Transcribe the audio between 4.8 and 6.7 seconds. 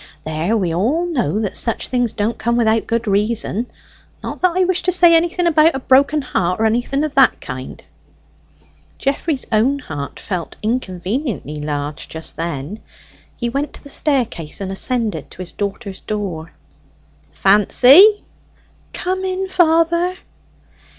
to say anything about a broken heart, or